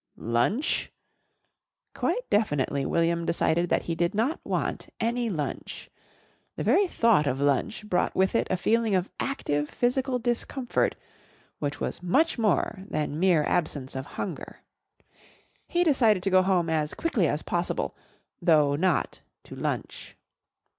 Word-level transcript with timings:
Lunch? 0.17 0.91
Quite 1.93 2.27
definitely 2.31 2.87
William 2.87 3.23
decided 3.23 3.69
that 3.69 3.83
he 3.83 3.93
did 3.93 4.15
not 4.15 4.39
want 4.43 4.91
any 4.99 5.29
lunch. 5.29 5.91
The 6.55 6.63
very 6.63 6.87
thought 6.87 7.27
of 7.27 7.39
lunch 7.39 7.87
brought 7.87 8.15
with 8.15 8.33
it 8.33 8.47
a 8.49 8.57
feeling 8.57 8.95
of 8.95 9.11
active 9.19 9.69
physical 9.69 10.17
discomfort 10.17 10.95
which 11.59 11.79
was 11.79 12.01
much 12.01 12.39
more 12.39 12.79
than 12.89 13.19
mere 13.19 13.43
absence 13.43 13.95
of 13.95 14.07
hunger. 14.17 14.61
He 15.67 15.83
decided 15.83 16.23
to 16.23 16.31
go 16.31 16.41
home 16.41 16.67
as 16.67 16.95
quickly 16.95 17.27
as 17.27 17.43
possible, 17.43 17.95
though 18.41 18.75
not 18.75 19.21
to 19.43 19.55
lunch. 19.55 20.17